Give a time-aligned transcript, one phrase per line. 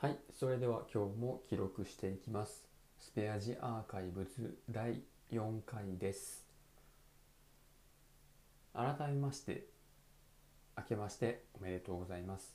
[0.00, 2.64] はい、それでは今日も記録していきます。
[3.00, 6.46] スペアジアーカイブズ第4回です。
[8.72, 9.66] 改めまして、
[10.76, 12.54] 明けましておめでとうございます。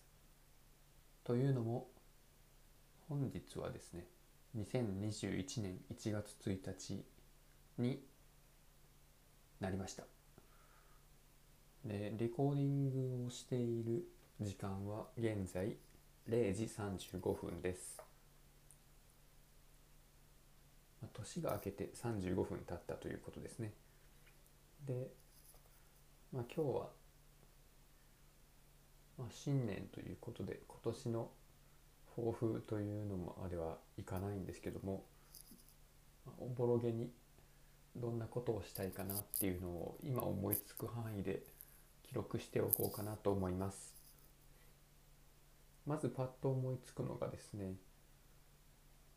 [1.26, 1.90] というのも、
[3.10, 4.07] 本日はですね、
[4.57, 7.03] 2021年1月1日
[7.78, 8.01] に
[9.60, 10.03] なりました。
[11.83, 14.07] で、レコーディングをしている
[14.39, 15.75] 時間は現在
[16.30, 18.03] 0時35分です。
[21.13, 23.71] 年が明けて35分経ったということですね。
[24.85, 25.07] で、
[26.31, 26.89] まあ、今日は、
[29.17, 31.29] まあ、新年ということで今年の
[32.15, 35.03] 抱負というのもあれはいかないんですけども、
[36.40, 37.12] おぼろげに
[37.95, 41.43] どんなことをしたいかなっていうのを今思いつく範囲で
[42.03, 43.92] 記録しておこうかなと思います。
[45.85, 47.73] まずパッと思いつくのがですね、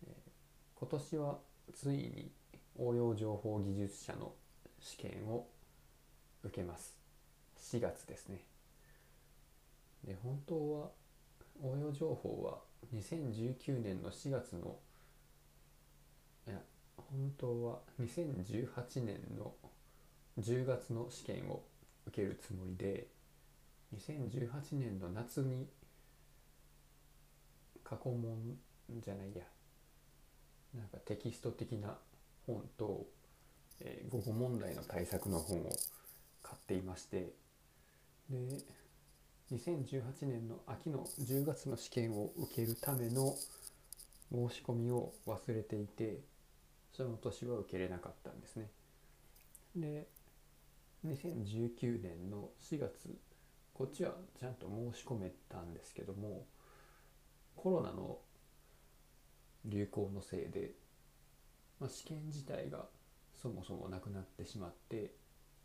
[0.06, 0.30] えー
[0.78, 1.38] 今年は
[1.72, 2.30] ついに
[2.78, 4.34] 応用情報技術者の
[4.78, 5.48] 試験を
[6.44, 6.98] 受けます。
[7.58, 8.44] 4月ですね。
[10.04, 10.90] で本当は
[11.62, 12.58] 応用情報は
[12.94, 14.76] 2019年の4月の
[16.46, 16.60] いや
[16.96, 19.54] 本当は2018年の
[20.38, 21.64] 10月の試験を
[22.06, 23.08] 受けるつもりで
[23.96, 25.66] 2018年の夏に
[27.88, 28.58] 過去問
[28.98, 29.44] じゃないや
[30.74, 31.96] なんかテキスト的な
[32.44, 33.06] 本と、
[33.80, 35.70] えー、午後問題の対策の本を
[36.42, 37.32] 買っていまして
[38.28, 38.36] で
[39.52, 43.36] 2018年の秋の10月の試験を受けるための
[44.32, 46.18] 申し込みを忘れていて
[46.92, 48.70] その年は受けれなかったんですね。
[49.76, 50.08] で
[51.06, 53.16] 2019年の4月
[53.74, 56.46] こっちはちゃんと申し込めたんですけども
[57.56, 58.18] コロナの
[59.64, 60.72] 流行のせいで、
[61.80, 62.86] まあ、試験自体が
[63.34, 65.10] そもそもなくなってしまって、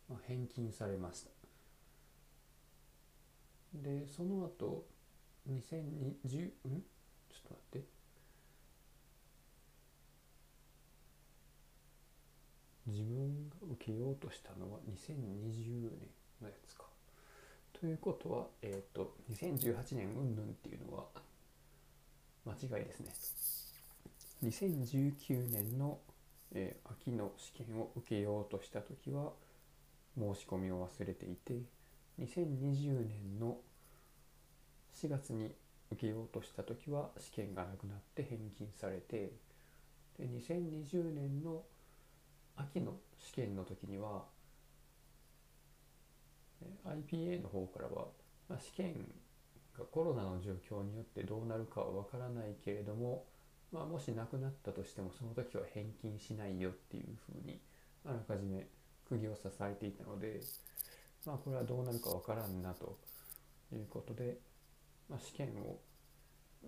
[0.08, 1.30] まあ、返金されました。
[3.74, 4.84] でその後
[5.48, 5.62] 2020ん？
[6.24, 7.84] ちょっと待って。
[12.84, 16.08] 自分が受けようとしたのは2020年
[16.40, 16.84] のやつか。
[17.72, 21.04] ということはえっ、と2018年云々っていうのは
[22.44, 24.50] 間違いですね。
[24.50, 25.98] 2019年の、
[26.52, 29.32] えー秋の試験を受けようとした時は
[30.16, 31.54] 申し込みを忘れていて
[32.20, 33.56] 2020年の
[34.94, 35.50] 4月に
[35.90, 39.32] 受けようとした時は試験がなくなって返金されて
[40.18, 41.62] で2020年の
[42.56, 44.22] 秋の試験の時には
[46.86, 48.06] IPA の方からは、
[48.48, 48.94] まあ、試験
[49.82, 53.24] がコロナの状況によってどうなるかはわからないけれども
[53.72, 57.58] まあ、もしなくなったとしてもその時は返金しないよっていうふうに
[58.04, 58.66] あらかじめ
[59.08, 60.40] 釘を刺されていたので、
[61.24, 62.98] まあ、これはどうなるかわからんなと
[63.72, 64.36] いうことで、
[65.08, 65.78] まあ、試験を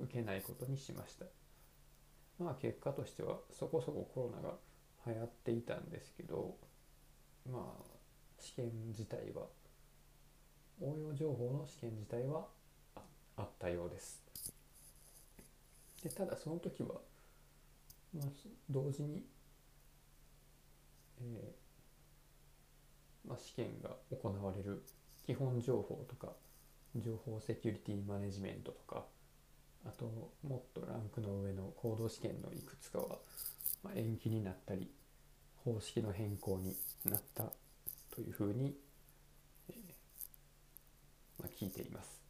[0.00, 1.26] 受けないことにしました。
[2.38, 4.54] まあ結果としてはそこそこコロナが
[5.06, 6.56] 流行っていたんですけど
[7.48, 7.84] まあ
[8.40, 9.42] 試験自体は
[10.80, 12.48] 応用情報の試験自体は
[13.36, 14.22] あったようです。
[16.02, 17.00] でただその時は、
[18.14, 18.28] まあ、
[18.68, 19.24] 同時に、
[21.20, 24.84] えーまあ、試験が行われる
[25.26, 26.32] 基本情報とか
[26.96, 29.04] 情報セキュリティマネジメントとか
[29.86, 30.04] あと
[30.46, 33.18] もっとランクの上の行動試験のいくつかは、
[33.82, 34.90] まあ、延期になったり
[35.64, 37.44] 方式の変更になった
[38.14, 38.76] というふうに、
[39.70, 39.76] えー
[41.40, 42.23] まあ、聞いています。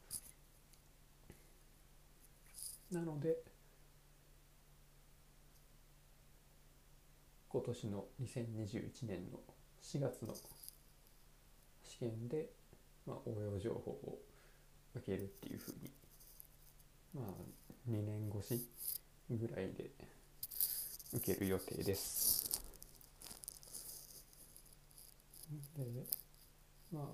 [2.95, 3.37] なので
[7.49, 9.41] 今年の2021年の
[9.83, 10.33] 4月の
[11.83, 12.51] 試験で、
[13.05, 14.19] まあ、応用情報を
[14.95, 15.91] 受けるっていうふうに
[17.15, 18.69] まあ2年越し
[19.29, 19.91] ぐらいで
[21.13, 22.63] 受ける予定です。
[25.77, 25.85] で
[26.93, 27.05] まあ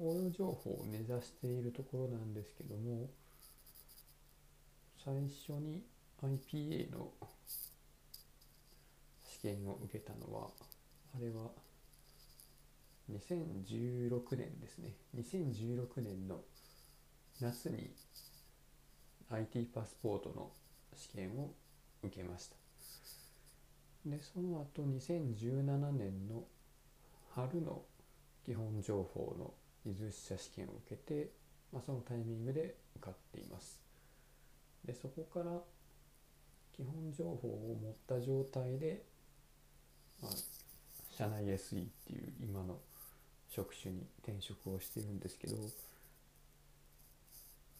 [0.00, 3.08] 応用情報を目指しているところなんですけども
[5.08, 5.82] 最初に
[6.22, 7.08] IPA の
[9.24, 10.48] 試験を受けたのは
[11.16, 11.50] あれは
[13.10, 14.92] 2016年ですね。
[15.16, 16.40] 2016年の
[17.40, 17.90] 夏に
[19.30, 20.50] IT パスポートの
[20.94, 21.54] 試験を
[22.02, 22.56] 受けました。
[24.04, 26.44] でその後2017年の
[27.34, 27.80] 春の
[28.44, 29.54] 基本情報の
[29.86, 31.30] 技術者試験を受けて、
[31.72, 33.87] まあ、そのタイミングで受かっています。
[34.84, 35.60] でそこから
[36.72, 39.02] 基本情報を持った状態で、
[40.22, 40.32] まあ、
[41.10, 42.78] 社内 SE っていう今の
[43.48, 45.56] 職種に転職をしてるんですけど、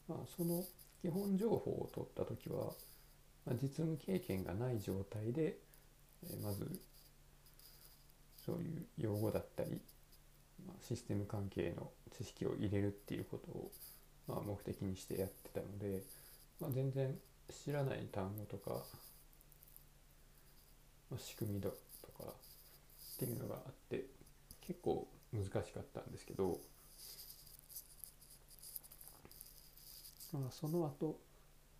[0.09, 0.65] まあ、その
[1.00, 2.73] 基本情報を取った時は、
[3.47, 5.59] まあ、実務経験がない状態で、
[6.25, 6.81] えー、まず
[8.45, 9.81] そういう用語だったり、
[10.67, 13.71] まあ、システム関係の知識を入れるっていうことを、
[14.27, 16.03] まあ、目的にしてやってたので、
[16.60, 17.16] まあ、全然
[17.50, 18.82] 知らない単語とか、
[21.10, 24.06] まあ、仕組みだとかっていうのがあって
[24.60, 26.58] 結構難しかったんですけど、
[30.32, 31.19] まあ、その後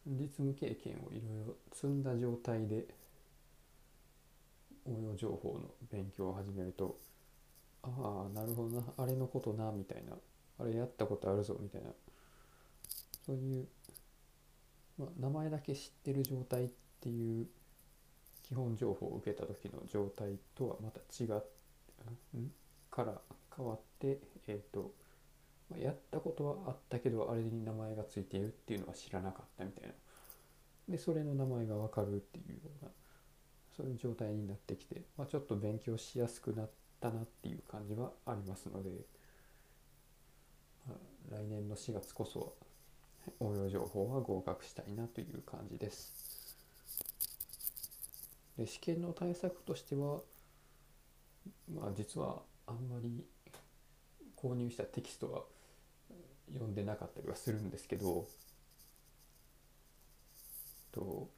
[0.07, 2.87] 実務経験をいろいろ積んだ状態で
[4.87, 6.99] 応用情報の勉強を始めると
[7.83, 10.15] ああなるほどなあれのことなみたいな
[10.61, 11.91] あれやったことあるぞみたいな
[13.27, 13.69] そういう、
[15.19, 16.69] 名前だけ知ってる状態っ
[17.01, 17.47] ていう
[18.43, 21.43] 基本情報を受けた時の状態とはまた違っ
[22.91, 23.15] から
[23.57, 24.93] 変わって、えーと
[25.71, 29.95] まあ、やったことはあったけどあれに名前がついているっていうのは知らなかったみたいな。
[30.89, 32.91] でそれの名前が分かるっていうような
[33.77, 38.91] そういう状態になってきて、まあ、ちょっと勉強しやすくなったなっていう感じはありますので、
[40.89, 42.55] まあ、来年の4月こそ
[43.41, 46.57] 応用情報は合格したいなという感じです。
[48.57, 50.21] で試験の対策としては
[51.73, 53.25] まあ実はあんまり
[54.37, 55.43] 購入したテキストは
[56.53, 58.27] 読んでなかったりはするんですけど
[60.93, 61.29] と、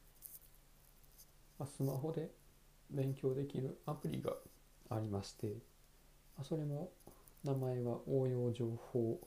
[1.58, 2.30] まあ、スマホで
[2.90, 4.32] 勉強できるアプリが
[4.88, 5.46] ありまして、
[6.36, 6.90] まあ、それも
[7.44, 9.18] 名前は応用情報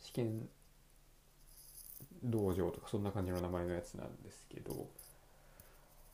[0.00, 0.48] 試験
[2.22, 4.88] 道場とかそんな感じの名前のやつなんですけど、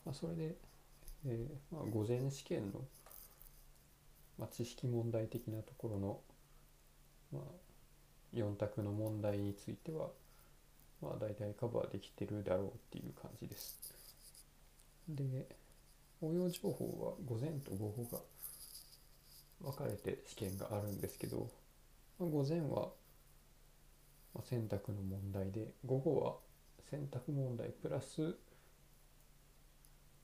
[0.04, 0.54] まあ、それで、
[1.26, 2.80] えーまあ、午前試験の、
[4.38, 6.20] まあ、知識問題的なところの、
[7.32, 10.08] まあ、4択の問題については、
[11.00, 13.78] まあ、大体カバーできてるだろうっていう感じです。
[15.08, 15.46] で
[16.20, 18.18] 応用情報は午前と午後が
[19.60, 21.50] 分かれて試験があるんですけど、
[22.18, 22.90] まあ、午前は
[24.40, 26.34] 選択の問題で午後は
[26.90, 28.36] 選択問題プラス、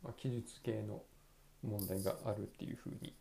[0.02, 1.02] まあ、記述系の
[1.62, 3.14] 問題があるっていうふうに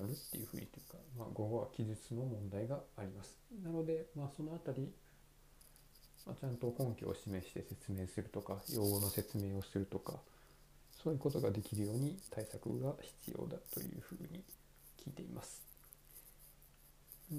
[0.00, 3.38] あるっていうふうにというか、まあ、午後は記述の問題があります。
[3.62, 4.90] なので、まあ、そのあたり、
[6.26, 10.14] まあ、ちゃんと根拠を示して説明するとか用語の説明をするとか
[11.02, 14.42] そういうことができるように対策が必要だというふうに
[15.04, 15.71] 聞いています。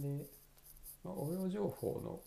[0.01, 0.25] で、
[1.03, 2.19] まあ、応用情報の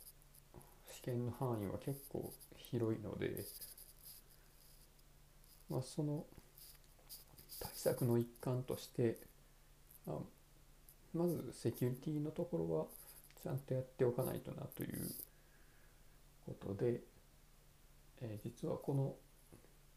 [0.93, 3.45] 試験の範囲は結構広いので、
[5.71, 6.25] まあ、その
[7.61, 9.19] 対策の一環として、
[10.07, 10.17] まあ、
[11.15, 12.87] まずセキュリティのところは
[13.43, 15.11] ちゃんとやっておかないとなという
[16.47, 17.01] ことで、
[18.21, 19.15] えー、実はこの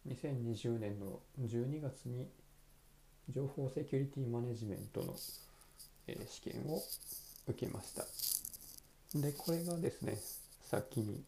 [0.08, 2.28] 2020年の12月に
[3.30, 5.16] 情報セキュリティマネジメントの、
[6.28, 6.82] 試験を
[7.50, 8.06] 受けました。
[9.20, 10.18] でこれがですね
[10.62, 11.24] さっきに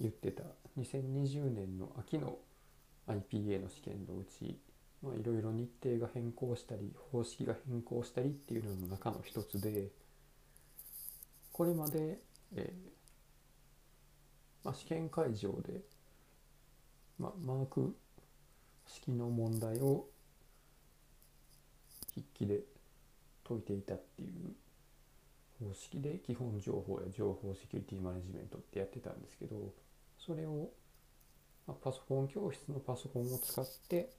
[0.00, 0.42] 言ってた
[0.78, 2.38] 2020年の秋の
[3.06, 4.58] IPA の試験のうちい
[5.24, 9.88] ろいろ日程が変更したり方式が変更したりっていうのの中の一つで
[11.52, 12.18] これまで、
[12.56, 12.92] えー
[14.64, 15.80] まあ、試験会場で、
[17.18, 17.96] まあ、マーク
[18.86, 20.06] 式の問題を
[22.14, 22.60] 筆記で
[23.46, 24.30] 解いていたっていう
[25.68, 29.72] 方式で基本情報や情報セキュリティマネジメントってやってたんですけど
[30.18, 30.70] それを、
[31.66, 34.10] ま、パソコン教室のパソコンを使って、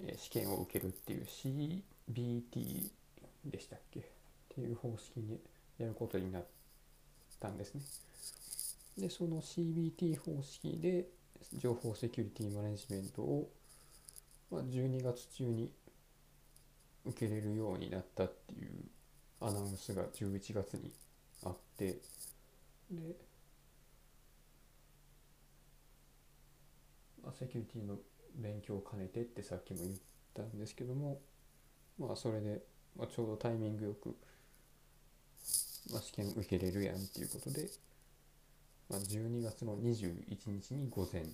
[0.00, 2.90] え、試験を受けるっていう CBT
[3.44, 4.00] でしたっけ？
[4.00, 4.02] っ
[4.54, 5.40] ていう方式に
[5.78, 6.44] やることになっ
[7.40, 7.82] たんですね。
[8.98, 11.08] でその CBT 方式で
[11.54, 13.50] 情報セキュリティマネジメントを、
[14.50, 15.72] ま、12月中に
[17.04, 18.70] 受けれるようになったっていう
[19.46, 20.90] アナウンスが11月に
[21.44, 21.98] あって
[22.90, 23.14] で、
[27.38, 27.96] セキュリティの
[28.36, 29.94] 勉強を兼ねてってさっきも言っ
[30.34, 31.20] たんですけども
[31.98, 32.62] まあそれで、
[32.96, 34.16] まあ、ちょうどタイミングよく、
[35.92, 37.68] まあ、試験受けれるやんっていうことで、
[38.88, 41.28] まあ、12月の21日に午前で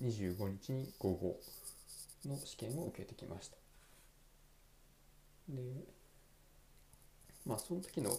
[0.00, 1.40] 25日に午後
[2.24, 3.56] の試験を受けてきました。
[5.48, 5.95] で
[7.46, 8.10] まあその時の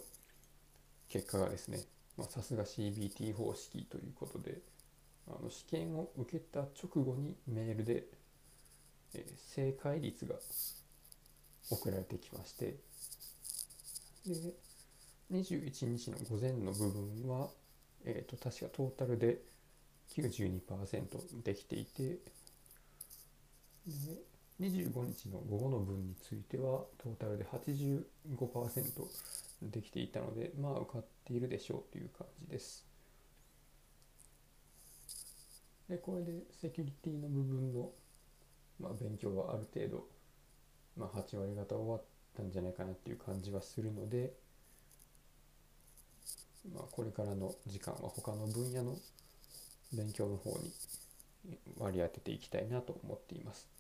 [1.10, 1.80] 結果がですね
[2.30, 4.60] さすが CBT 方式ということで
[5.28, 8.06] あの試験を受けた直後にメールで、
[9.14, 10.36] えー正解率が
[11.70, 12.76] 送られてきまして
[14.26, 14.34] で
[15.32, 17.50] 21日の午前の部分は、
[18.06, 19.40] えー、と確かトータルで
[20.16, 22.20] 92%できていてで
[24.60, 28.04] 25日の午後の分についてはトータルで85%
[29.62, 32.88] できていたのでまあ受かっているでしょうという感じです。
[35.88, 37.92] でこれでセキュリティの部分の、
[38.80, 40.08] まあ、勉強はある程度、
[40.98, 42.04] まあ、8割方終わっ
[42.36, 44.34] たんじゃないかなっていう感じはするので、
[46.74, 48.98] まあ、これからの時間は他の分野の
[49.94, 50.74] 勉強の方に
[51.78, 53.77] 割り当てていきたいなと思っています。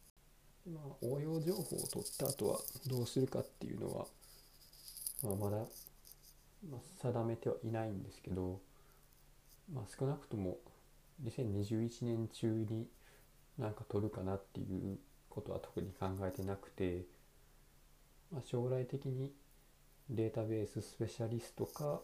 [0.68, 4.06] まあ、応用情報を取った後はどうするかっていうのは、
[5.24, 5.58] まあ、まだ、
[6.70, 8.60] まあ、定めてはいないんですけど、
[9.74, 10.58] まあ、少なくとも
[11.24, 12.88] 2021年中に
[13.58, 14.98] なんか取るかなっていう
[15.30, 17.06] ことは特に考えてなくて、
[18.32, 19.32] まあ、将来的に
[20.10, 22.02] データベーススペシャリストか、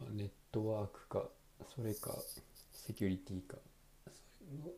[0.00, 1.24] まあ、ネットワークか
[1.74, 2.14] それか
[2.72, 3.56] セキュリティか
[4.38, 4.70] それの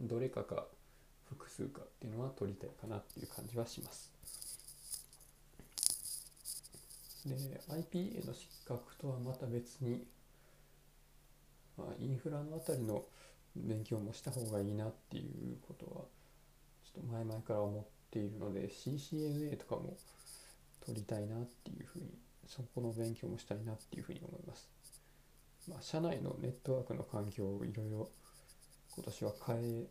[0.00, 0.66] どれかか
[1.28, 4.12] 複数かっていうのは取りたいかなっていう感じはします。
[7.26, 7.34] で
[7.68, 10.06] IPA の資格とはまた別に、
[11.76, 13.04] まあ、インフラのあたりの
[13.56, 16.02] 勉強もした方がいいなっていうことは
[16.84, 19.96] ちょっと前々から思っているので CCNA とかも
[20.84, 22.06] 取りたいなっていうふうに
[22.46, 24.68] そこの勉強もしたいなっていうふうに思います。
[25.68, 28.08] まあ、社内のネットワークの環境をいろいろ
[28.96, 29.86] 今年は変え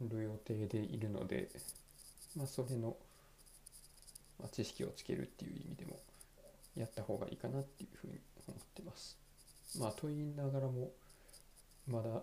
[0.00, 1.48] る予定でいるので、
[2.36, 2.96] まあ、それの、
[4.40, 5.98] ま、知識をつけるっていう意味でも
[6.76, 9.18] やった方がいいかなっていうふうに思ってます。
[9.78, 10.90] まあと言いながらも
[11.88, 12.22] まだ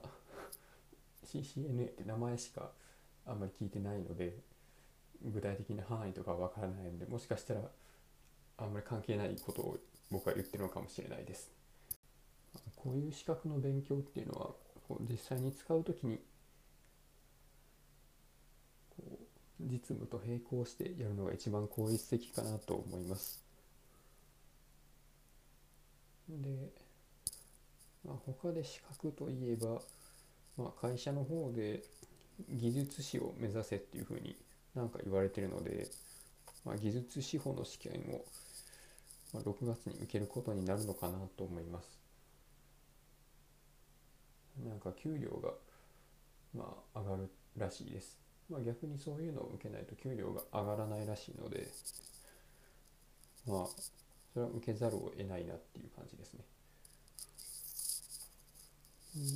[1.25, 2.69] CCNA って名前しか
[3.25, 4.35] あんまり聞いてないので
[5.23, 7.61] 具体的な範囲とかは分からないのでもしかしたら
[8.57, 9.77] あんまり関係ないことを
[10.11, 11.51] 僕は言ってるのかもしれないです。
[12.75, 14.51] こういう資格の勉強っていうのは
[15.09, 16.19] 実際に使うときに
[19.59, 23.43] 実務と並行してやるのが一番効率的かなと思います。
[26.29, 26.71] で、
[28.05, 29.81] まあ、他で資格といえば、
[30.57, 31.83] まあ、会社の方で
[32.49, 34.35] 技術士を目指せっていうふうに
[34.75, 35.89] なんか言われてるので、
[36.63, 38.25] まあ、技術士法の試験を
[39.37, 41.98] 6月に受けることになるのかなと思います。
[44.67, 45.51] なんか給料が
[46.55, 48.17] まあ上がるらしいです。
[48.49, 51.67] まあ逆にそういうのを受けないと給料が上がらないらしいので、
[53.47, 53.67] まあ
[54.33, 56.43] それは受けざるを得ないなっていう感じですね。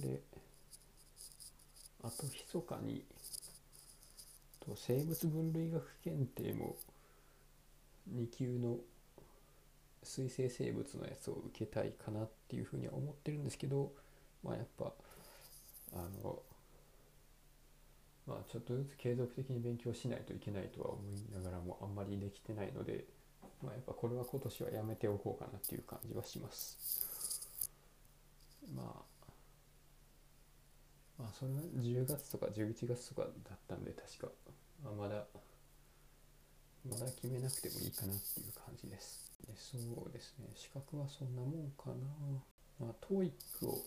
[0.01, 0.21] で、
[2.03, 3.03] あと密かに
[4.65, 6.75] と生物分類学検定も
[8.13, 8.77] 2級の
[10.03, 13.91] 水生生物のやつを受けたいかなっていうふうには思ってるんですけど
[14.43, 14.93] まあやっぱ
[15.93, 16.41] あの
[18.25, 23.05] まあちょっとずつ継続的に勉強しないといけないとは思いながらもあんまりできてないので
[23.61, 27.47] まあやっぱこれは今年はやめておこうかなっていう感じはします。
[28.73, 29.13] まあ
[31.19, 34.31] まあそれは10月とか11月とかだったんで確か、
[34.83, 35.25] まあ、まだ
[36.89, 39.31] まだ決めなくてもいいかなっていう感じです。
[39.47, 40.47] でそうですね。
[40.55, 41.93] 資格はそんなもんかな。
[42.79, 43.85] まあ TOEIC を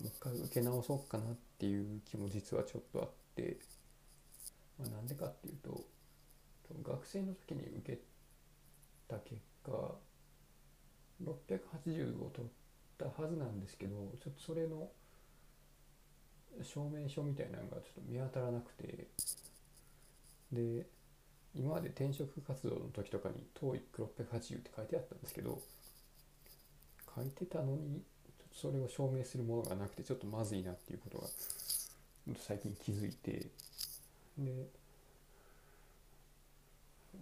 [0.00, 3.58] もう一回受け直そうかなっていう気も実はちょっとあって、
[4.78, 5.84] まあ、なんでかっていうと
[6.82, 7.98] 学生の時に受け
[9.08, 9.70] た結果
[11.22, 12.50] 680を取っ
[12.98, 14.88] たはずなんですけどちょっとそれの
[16.62, 19.08] 証明書みたいなのがちょっと見当たらなくて
[20.52, 20.86] で
[21.54, 25.60] 今まで転職活動の時とかに TOEIC680 って書いてあったんですけど
[27.14, 28.02] 書いてたのに
[28.54, 31.26] それを証明するものがなくてちょっとまずいなっていうことが
[32.38, 33.46] 最近気づいて
[34.38, 34.68] で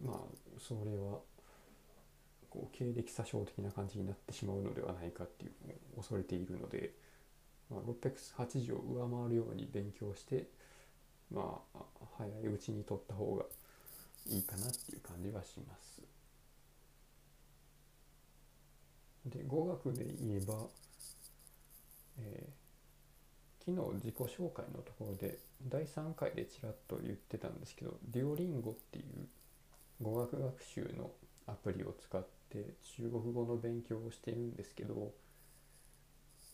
[0.05, 0.17] まあ
[0.61, 1.19] それは
[2.51, 6.93] こう経歴詐称的な感じになってしまうのではないかっていうのを恐れているので、
[7.71, 10.47] まあ、680を上回るように勉強して
[11.33, 11.79] まあ
[12.19, 13.45] 早いうちに取った方が
[14.29, 16.03] いいかなっていう感じはします。
[19.27, 20.55] で語学で言えば、
[22.19, 22.63] えー
[23.65, 25.39] 昨日自己紹介のところで
[25.69, 29.29] 第3回でちらっと言ってたんですけどデュオリンゴっていう
[30.03, 31.13] 語学学習の
[31.47, 35.13] アプリを使って中国語の勉強をしているんですけど、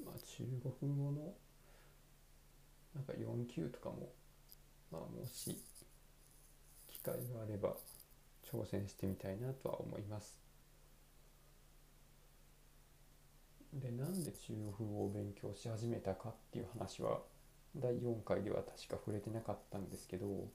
[0.04, 0.44] まあ、中
[0.80, 1.32] 国語の
[2.94, 4.12] なんか4級とかも、
[4.92, 5.56] まあ、もし
[6.88, 7.74] 機会があれば
[8.52, 10.47] 挑戦してみたいなとは思います。
[13.72, 17.20] でなんで中国語を勉強し始めたかっていう話は
[17.76, 20.48] 第4回では確か触れてなかったんですけど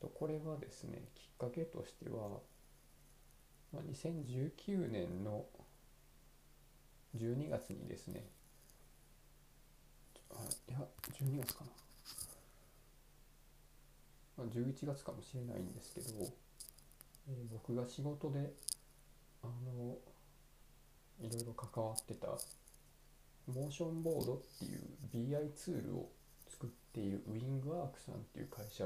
[0.00, 2.40] これはですねきっかけとしては、
[3.74, 5.44] 2019年の
[7.16, 8.24] 12月にですね
[10.68, 10.78] いや
[11.12, 11.64] 12月か
[14.38, 16.08] な、11月かもしれないんですけど、
[17.28, 18.52] え、僕が仕事で
[19.42, 19.96] あの
[21.20, 22.28] いろいろ関わってた
[23.46, 24.80] モーションボードっていう
[25.12, 26.08] BI ツールを
[26.48, 28.84] 作っているウィングワークさんっていう会社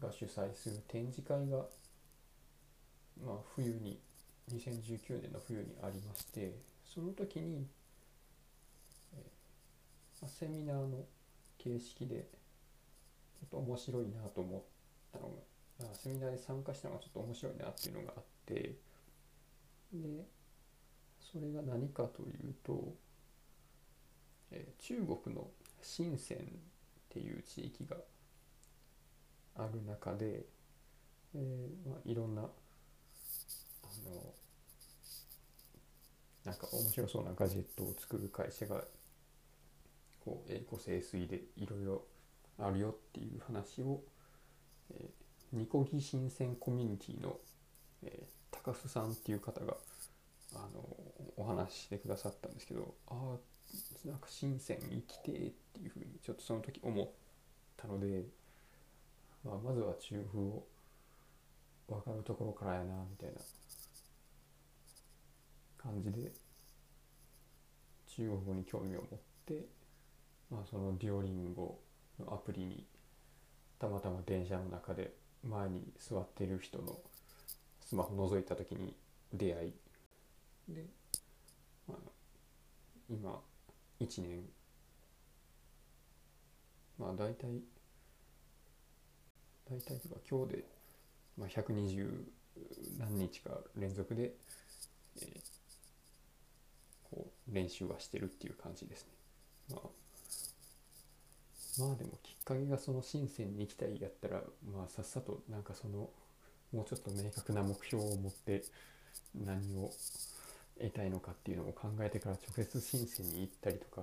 [0.00, 1.58] が主催する展示会が、
[3.24, 3.98] まあ、冬に
[4.52, 7.66] 2019年の冬にありましてその時に、
[9.16, 11.04] えー、セミナーの
[11.58, 12.26] 形式で
[13.40, 14.62] ちょっと面白いなと思っ
[15.12, 15.28] たの
[15.88, 18.54] がセミナーで参加したのがちょっと面白いなっていうのがあって
[19.92, 20.24] で
[21.34, 22.94] それが何かというと、
[24.52, 25.48] えー、中国の
[25.82, 26.40] 深センっ
[27.08, 27.96] ていう地域が
[29.56, 30.44] ある中で、
[31.34, 32.50] えーまあ、いろんなあの
[36.44, 38.84] なんか面白そうなガジェットを作る会社が
[40.24, 42.02] こう栄枯盛衰でいろいろ
[42.60, 44.00] あるよっていう話を、
[44.92, 47.38] えー、ニコギ新鮮コミュニティの、
[48.04, 49.74] えー、高須さんっていう方が
[50.54, 50.84] あの
[51.36, 55.34] お話ししてくださったんですけどああなんか深セン生きてっ
[55.72, 57.08] ていうふうにちょっとその時思っ
[57.76, 58.24] たので、
[59.44, 60.64] まあ、まずは中風を
[61.88, 63.40] 分かるところからやなみたいな
[65.78, 66.32] 感じで
[68.16, 69.66] 中国語に興味を持って、
[70.50, 71.78] まあ、そのデュオリンゴ
[72.20, 72.86] のアプリに
[73.78, 76.98] たまたま電車の中で前に座ってる人の
[77.80, 78.94] スマホ覗いた時に
[79.32, 79.72] 出会い
[80.68, 80.86] で、
[81.86, 81.98] まあ、
[83.08, 83.40] 今
[84.00, 84.42] 1年
[86.98, 87.62] まあ大体
[89.70, 90.64] 大体とか今日で、
[91.38, 92.24] まあ、120
[92.98, 94.32] 何日か連続で、
[95.20, 95.40] えー、
[97.10, 99.08] こう練習はしてるっていう感じですね。
[99.70, 99.80] まあ
[101.78, 106.08] まあでもきっかけがその深センに行きたいやったらまあさっさとなんかその
[106.72, 108.62] もうちょっと明確な目標を持って
[109.34, 109.90] 何を
[110.78, 114.02] 得たいのかっていうのを考えてから直接深センに行ったりとか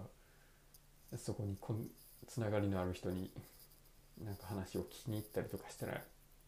[1.18, 1.88] そこにこん
[2.28, 3.30] つながりのある人に
[4.24, 6.02] なんか話を聞きに行ったりとかしたら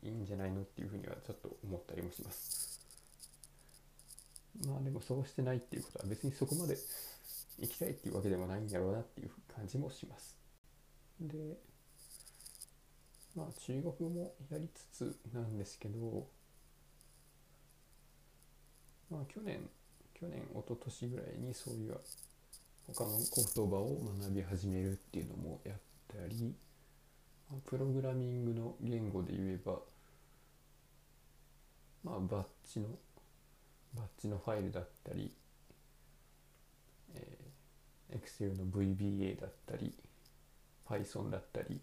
[0.04, 2.80] いいんじゃないのっていうふうにはちょっと思ったりもします。
[4.68, 6.78] まあでもそうしてないっていうことは別にそこまで
[7.60, 10.38] 行きたいっていうわけでもないんだろうなっていう感じもします。
[11.20, 11.58] で
[13.36, 16.28] まあ中国もやりつつなんですけど
[19.10, 19.68] まあ去年
[20.24, 21.98] 去年一昨年ぐらいにそういう
[22.88, 25.76] 他の言葉を学び始めるっていうのもやっ
[26.08, 26.54] たり
[27.66, 29.80] プログラミングの言語で言えば
[32.06, 32.88] まあバッチの
[33.96, 35.30] バッチのファイルだったり、
[37.16, 39.94] えー、Excel の VBA だったり
[40.88, 41.80] Python だったりっ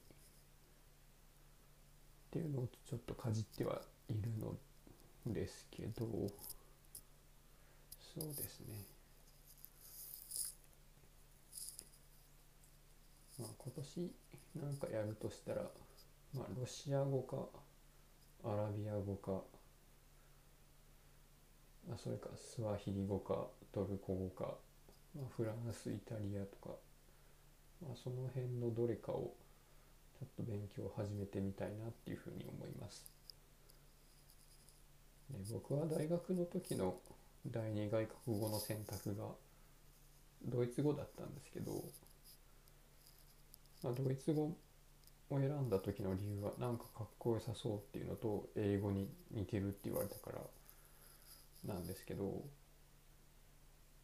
[2.30, 4.54] ていうのをちょっとかじってはいるの
[5.26, 6.06] ですけど
[8.14, 8.74] そうですね
[13.38, 14.12] まあ今年
[14.56, 15.62] なんかやるとしたら
[16.34, 17.46] まあロシア語か
[18.44, 19.42] アラビア語か
[21.92, 24.54] あそれかスワヒリ語かトルコ語か、
[25.14, 26.74] まあ、フランスイタリアとか、
[27.80, 29.34] まあ、その辺のどれかを
[30.18, 33.06] ちょっと勉強を始めてみたいなっていうふうに思います。
[35.30, 36.96] で僕は大学の時の
[37.46, 39.24] 第二外国語の選択が
[40.44, 41.84] ドイツ語だったんですけど、
[43.82, 44.42] まあ、ドイツ語
[45.30, 50.30] を選んだ時の理由はなんかかっこよさそうっていうのと英語に似てるって言われたか
[51.66, 52.24] らなんですけど、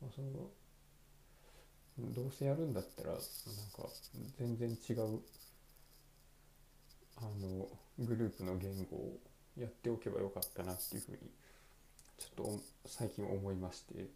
[0.00, 0.28] まあ、その
[1.98, 3.22] どうせやるんだったらなんか
[4.38, 5.20] 全然違う
[7.18, 7.68] あの
[7.98, 9.18] グループの言語を
[9.58, 11.18] やっておけばよかったなっていうふうに
[12.18, 13.94] ちょっと最近思いまして。
[13.94, 14.06] で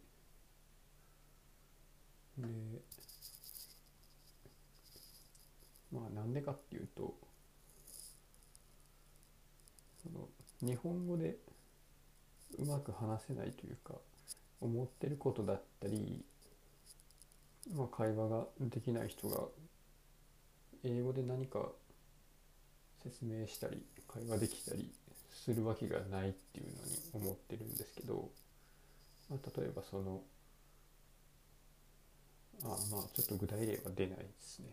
[5.91, 7.13] まあなんでかっていうと
[10.01, 10.29] その
[10.61, 11.37] 日本語で
[12.57, 13.95] うまく話せないというか
[14.61, 16.23] 思ってることだったり
[17.75, 19.37] まあ、会話ができない人が
[20.83, 21.69] 英語で何か
[23.03, 24.91] 説明したり会話できたり
[25.43, 28.29] するわけがないっていうのに思ってるんですけど、
[29.29, 30.21] まあ、例えばその
[32.63, 34.67] あまあちょっと具体例は出ないですね。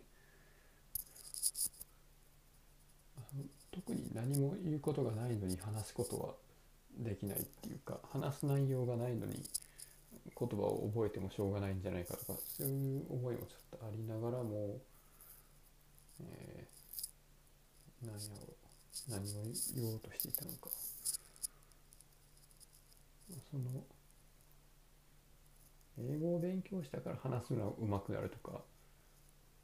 [3.70, 6.34] 特に何も言うことがないのに話すことは
[6.98, 9.42] できないっていうか話す内容がないのに
[10.38, 14.78] 言葉を覚えてもしょうがないんじゃないかとかそういう思いもちょっとありながらも、
[16.20, 18.57] えー、何やろう
[19.08, 20.70] 何を言おうとしていたのか
[23.50, 23.84] その
[25.98, 28.60] 英語を勉強したから話すのは上手くなるとか、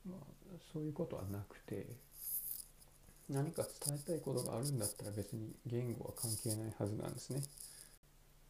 [0.07, 1.87] まあ、そういうことはなくて
[3.29, 7.41] 何か伝えたいことがあるんだったら別に言語は関係ないはずなんですね。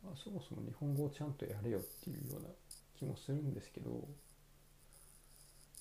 [0.03, 2.49] まあ、そもそも日本語をちゃんとやれよっていうような
[2.99, 3.91] 気もするんですけど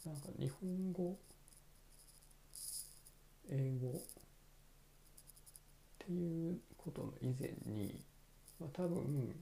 [0.06, 1.18] なんか日本語
[3.50, 4.02] 英語
[6.04, 8.04] っていうことの以前に、
[8.60, 9.34] まあ、多分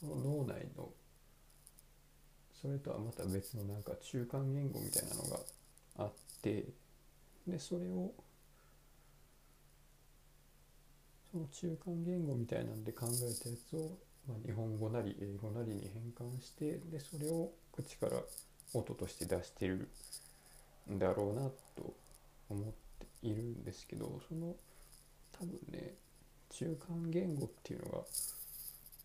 [0.00, 0.88] この脳内の
[2.60, 5.38] それとはまた別のなんか中間言語みたいなのが
[5.98, 6.64] あって
[7.46, 8.12] でそれを
[11.30, 18.12] その中間言語みたいなんで考えたやつを、まあ、日本語なり英語なりに変換してでそれを口から
[18.72, 19.88] 音として出してる
[20.90, 21.94] んだろうなと
[22.48, 24.54] 思っているんですけどその
[25.38, 25.94] 多分ね
[26.50, 27.98] 中間言語っていうのが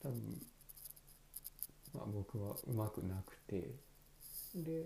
[0.03, 0.41] 多分
[1.93, 3.71] まあ僕はうまくなくて
[4.55, 4.85] で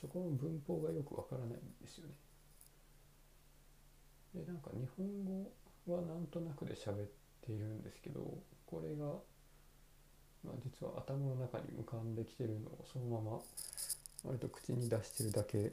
[0.00, 2.14] そこの文法がよくわからないんですよね。
[4.34, 5.52] でなんか日本語
[5.94, 7.08] はなんとなくで喋っ
[7.44, 8.20] ているんですけど
[8.66, 9.06] これが、
[10.42, 13.38] まあ、実は頭の中に浮かんできてるのをそのまま
[14.24, 15.72] 割と口に出してるだけ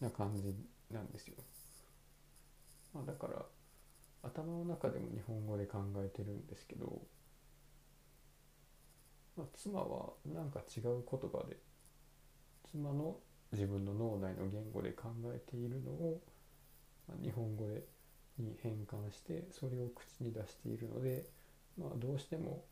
[0.00, 0.54] な感じ
[0.92, 1.36] なんですよ。
[2.94, 3.44] まあ、だから
[4.22, 7.00] 頭の中でも日本語で考えてるんですけど、
[9.36, 11.56] まあ、妻はなんか違う言葉で
[12.70, 13.16] 妻の
[13.52, 16.20] 自分の脳内の言語で考えているのを
[17.08, 17.82] ま日本語で
[18.38, 21.26] に変換してそれを口に出しているので、
[21.78, 22.64] まあ、どうしても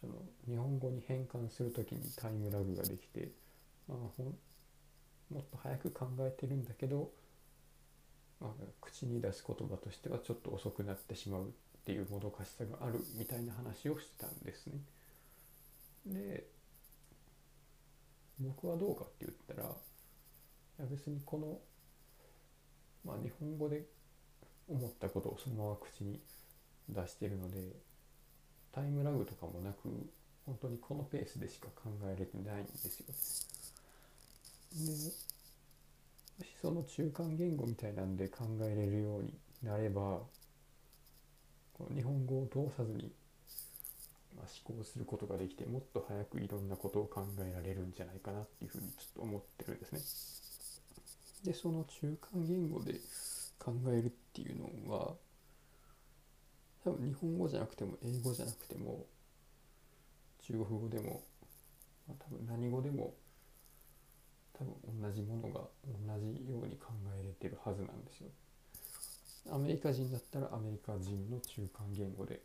[0.00, 0.14] その
[0.46, 3.30] 日本語に変換する時にタイムラグができて、
[3.88, 4.26] まあ、ほん
[5.32, 7.10] もっと早く考えてるんだけど、
[8.40, 11.46] まあ、口に出す言葉としてはちょっと遅くなってしまうっ
[11.84, 14.74] ていうもどかしさがあるみたいな話をしてたんですね。
[16.06, 16.46] で
[18.40, 19.72] 僕はどうかって言ったらい
[20.82, 21.58] や別にこの、
[23.04, 23.84] まあ、日本語で
[24.68, 26.20] 思ったことをそのまま口に
[26.88, 27.72] 出してるので
[28.72, 29.88] タイムラグとかもなく
[30.46, 33.06] 本当にこのペースでしか考えれてないんですよ。
[34.74, 35.23] で
[36.38, 40.20] もしその中間言語みたいなんで考えれるようになれば
[41.72, 43.12] この日本語を通さずに
[44.36, 51.52] 思考することができてもっと早くいろんなことを考えられるんじゃないかなっていうふうにちょっと思ってるんですね。
[51.52, 52.94] でその中間言語で
[53.58, 55.14] 考えるっていうのは
[56.84, 59.06] 多分日本語じゃなくても英語じゃなくても
[60.42, 61.22] 中国語でも、
[62.08, 63.14] まあ、多分何語でも
[64.58, 68.28] 多分同じものが同じように考えれてるはずなんですよ。
[69.50, 72.40] アメリカ人だったらアメリカ人の中間言語で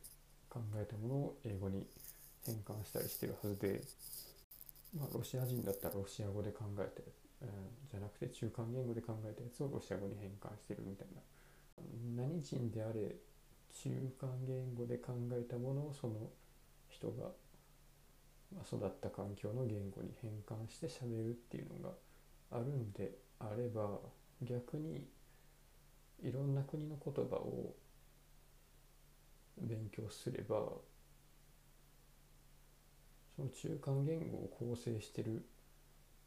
[0.49, 1.87] 考えたものを英語に
[2.45, 3.81] 変換したりしてるはずで、
[4.97, 7.03] まあ、ロシア人だったらロシア語で考えて、
[7.41, 11.21] えー、じゃなくて中間言語で考えたやつをロシア語に変換してるみたいな
[12.17, 13.15] 何人であれ
[13.81, 16.15] 中間言語で考えたものをその
[16.89, 17.29] 人が
[18.65, 21.95] 育った環境の言語に変換して喋るっていうのが
[22.51, 23.99] あるんであれば
[24.41, 25.07] 逆に
[26.21, 27.73] いろんな国の言葉を
[29.61, 30.55] 勉強すれば
[33.35, 35.45] その中間言語を構成してる、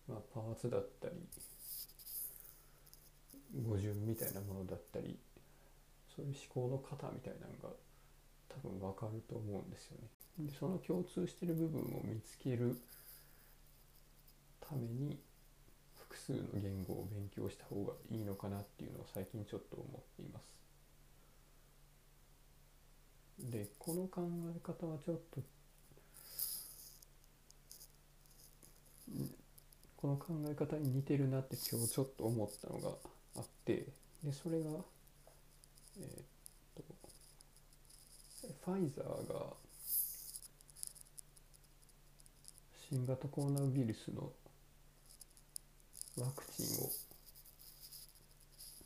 [0.09, 1.15] まあ、パーツだったり
[3.61, 5.19] 語順みたいなものだったり
[6.15, 7.75] そういう思考の型みたいなのが
[8.49, 10.22] 多分分かると思うんですよね。
[10.39, 12.79] でその共通してる部分を見つける
[14.61, 15.19] ために
[15.99, 20.53] 複数の言語を勉強した方がいいのかなっていうのを最近ちょっと思っています。
[23.51, 25.41] でこの考え方はちょっと
[29.97, 32.91] この考え方に似てるなって今日ちょっと思ったのが
[33.37, 33.87] あって
[34.25, 34.71] でそれが
[36.01, 36.85] えー、っと
[38.65, 39.62] ファイザーが
[42.93, 44.31] 新型コロナウイルスの
[46.19, 46.91] ワクチンを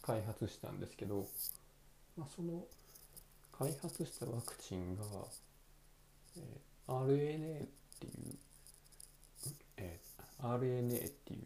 [0.01, 1.27] 開発したんですけど、
[2.16, 2.62] まあ、その
[3.51, 5.03] 開発したワクチンが、
[6.37, 8.37] えー、RNA っていう、
[9.77, 11.40] えー、RNA っていう、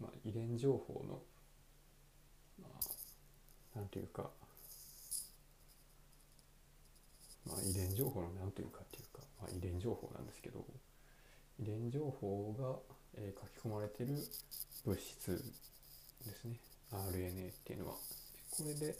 [0.00, 1.20] まあ、遺伝情報の、
[2.62, 2.68] ま
[3.74, 4.30] あ、なんていうか、
[7.46, 10.64] まあ、遺伝情報のなんというかっていうか、まあ、遺伝情報なんですけど
[11.58, 14.14] 遺伝情報が、えー、書き込まれてる
[14.84, 15.42] 物質
[16.24, 16.60] ですね。
[16.92, 17.94] RNA っていうのは。
[18.50, 18.96] これで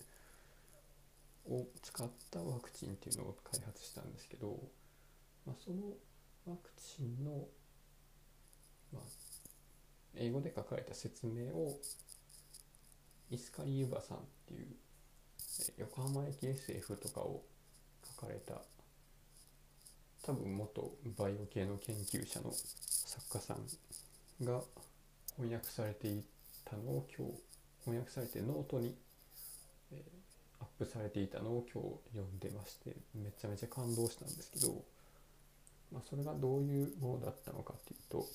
[1.48, 4.58] を使ったワクチンっていうのを開発したんですけど、
[5.46, 5.76] まあ、その
[6.46, 7.46] ワクチンの、
[8.92, 9.02] まあ、
[10.16, 11.78] 英語で書かれた説明を
[13.30, 14.66] イスカリ・ユバさんっていう
[15.78, 17.42] 横浜駅 SF とかを
[18.18, 18.62] 書かれた
[20.26, 24.60] 多分元バイオ系の研究者の作家さんが
[25.36, 26.24] 翻訳されてい
[26.64, 27.32] たのを今日
[27.84, 28.96] 翻訳されてノートに、
[29.92, 34.82] えー、アップされていたのを今日読んでましてめちゃめちゃ感動したんですけど、
[35.92, 38.26] まあ、それがどういうものだったのかっていうと、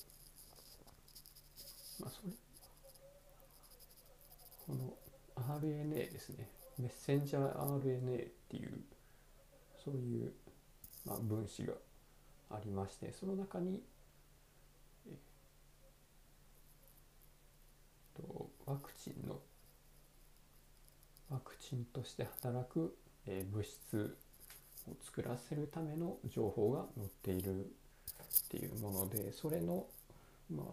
[2.00, 2.32] まあ、それ
[4.66, 4.94] この
[5.60, 6.48] RNA ですね。
[6.78, 8.80] メッセンジャー RNA っていう
[9.84, 10.32] そういう、
[11.04, 11.74] まあ、分子が
[12.50, 13.82] ありましてその中に
[18.14, 19.40] とワクチンの
[21.30, 22.94] ワクチンとして働く、
[23.26, 24.16] えー、物質
[24.88, 27.66] を作らせるための情報が載っているっ
[28.50, 29.86] ていうものでそれの
[30.54, 30.66] まあ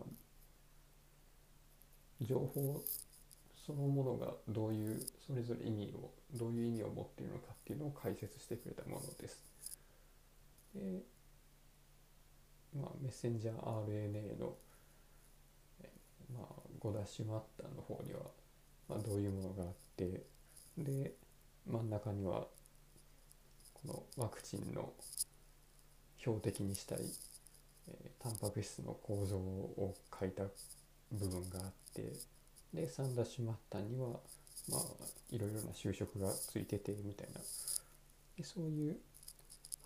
[2.21, 2.83] 情報
[3.65, 9.48] そのものがどういうそれぞれ意味をどういう意味を持っているのかっていうのを解説してくれたものです。
[10.75, 11.03] で
[12.75, 14.55] まあ、メッセンジャー RNA の、
[16.33, 16.45] まあ、
[16.79, 18.19] 5ダッシュマッターの方には、
[18.87, 20.23] まあ、どういうものがあって
[20.77, 21.13] で
[21.67, 22.47] 真ん中には
[23.73, 24.93] このワクチンの
[26.19, 26.99] 標的にしたい、
[27.87, 30.43] えー、タンパク質の構造を書いた
[31.11, 32.13] 部分があって
[32.73, 34.09] で3ダッシュマッターには
[34.69, 34.81] まあ
[35.31, 37.39] いろいろな就職がついててみたいな。
[38.37, 38.97] でそういう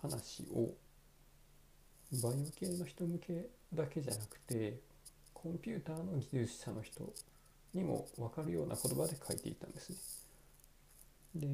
[0.04, 0.74] 話を
[2.22, 4.78] バイオ系の人向けだけじゃなくて
[5.32, 7.10] コンピューターの技術者の人
[7.72, 9.96] にも分かるような言葉で書いていたんですね。
[11.40, 11.48] で、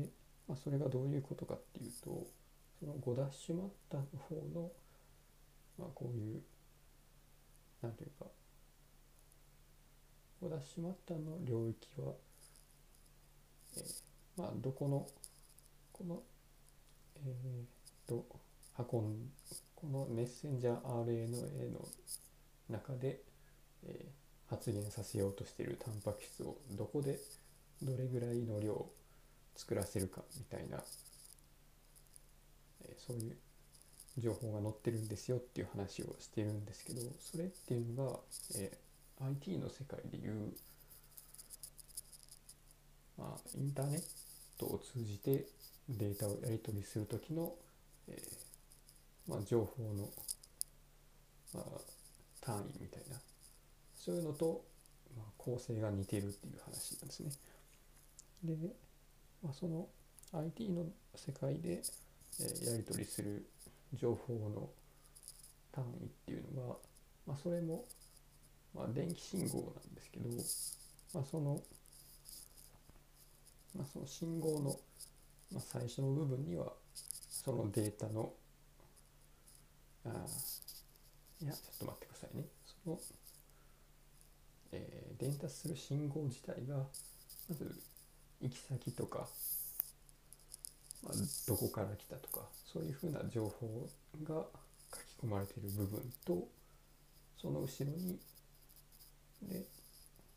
[0.49, 2.27] まあ、それがどういうことかっていうと
[2.81, 4.71] その5ダッシュマッターの方の、
[5.79, 6.41] まあ、こういう
[7.81, 8.27] 何ていうか
[10.43, 12.15] 5ダッシュマッターの領域は、
[13.77, 15.07] えー、まあどこの
[15.93, 16.23] この
[17.27, 17.80] えー、
[18.11, 18.27] と
[18.77, 19.31] 運ん
[19.77, 21.89] このメッセンジャー RNA の
[22.69, 23.21] 中で、
[23.85, 27.19] えー、発現させようとしているタンパク質をどこで
[27.81, 28.85] どれぐらいの量
[29.55, 30.83] 作らせるかみたいな、
[32.83, 33.37] えー、そういう
[34.19, 38.19] 情報が載ってるんですよっていう話をしてるんですけどそれっていうのが、
[38.57, 40.53] えー、IT の世界でいう、
[43.17, 44.03] まあ、インターネッ
[44.59, 45.47] トを通じて
[45.89, 47.53] データをやり取りする時の、
[48.09, 48.41] えー
[49.31, 50.09] まあ、情報の、
[51.55, 51.65] まあ、
[52.41, 53.17] 単位みたいな
[53.95, 54.65] そういうのと、
[55.17, 57.31] まあ、構成が似てるっていう話なんですね。
[58.43, 58.57] で、
[59.43, 59.87] まあ、その
[60.33, 61.83] IT の世界で、
[62.41, 63.47] えー、やり取りする
[63.95, 64.69] 情報の
[65.71, 66.77] 単位っていうのは、
[67.27, 67.85] まあ、それも、
[68.75, 70.29] まあ、電気信号なんですけど、
[71.15, 71.61] まあ、その、
[73.77, 74.77] まあ、その信号の、
[75.53, 76.73] まあ、最初の部分には
[77.45, 78.33] そのデータの
[80.05, 80.09] あ
[81.43, 82.45] いやちょっと待ってくださいね。
[82.85, 83.01] その、
[84.73, 86.77] えー、伝達する信号自体が
[87.49, 87.81] まず
[88.43, 89.27] 行き先とか、
[91.03, 91.13] まあ、
[91.49, 93.89] どこから来たとかそういうふうな情報
[94.23, 94.45] が
[94.93, 96.47] 書き込まれている部分と
[97.41, 98.19] その後ろに
[99.43, 99.63] で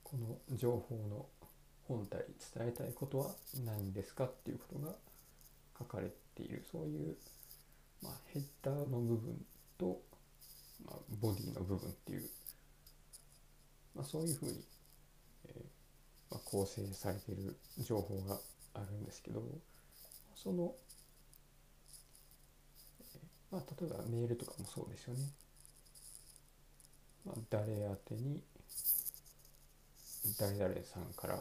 [0.03, 1.25] この情報の
[1.87, 3.31] 本体伝えたいことは
[3.65, 4.93] 何ですかっていうことが
[5.77, 7.15] 書かれてているそういう、
[8.01, 9.45] まあ、ヘッダーの部分
[9.77, 10.01] と、
[10.85, 12.29] まあ、ボディの部分っていう、
[13.95, 14.63] まあ、そういうふうに、
[15.45, 18.37] えー、まあ、構成されている情報が
[18.73, 19.43] あるんですけど
[20.35, 20.73] その、
[22.99, 25.21] えー、まあ、例えばメールとかもそうですよね。
[27.25, 28.41] まあ、誰宛てに
[30.39, 31.39] 誰々さんから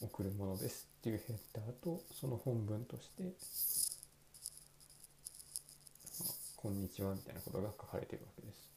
[0.00, 3.32] 送るものですっていうヘッダーとその本文として
[6.62, 8.70] こんにちはみたいなことが書かれてるわけです。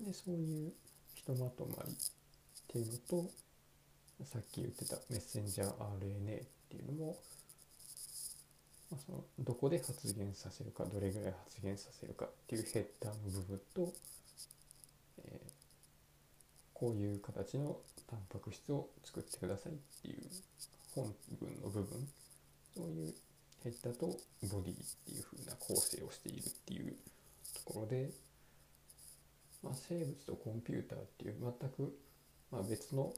[0.00, 0.72] でそういう
[1.14, 1.96] ひとまとまりっ
[2.66, 3.30] ていうのと
[4.24, 7.18] さっき言ってたメッセンジャー RNA っていうのも、
[8.90, 13.92] まあ、そのどこで発現させるかどれぐらい発現させるかっていうヘッダーの部分と、
[15.24, 15.50] えー、
[16.72, 17.76] こういう形の
[18.10, 20.22] タンパク質を作ってくださいっていう
[20.96, 22.08] 本文の部分
[22.76, 23.14] そういう
[23.64, 26.94] ヘッダとボディっていう風な構成をしているっていう
[27.54, 28.10] ところで、
[29.62, 31.96] まあ、生物とコンピューターっていう全く、
[32.52, 33.14] まあ、別の